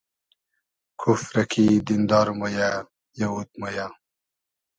[0.99, 2.69] کوفرۂ کی دیندار مۉ یۂ,
[3.19, 3.87] یئوود مۉ یۂ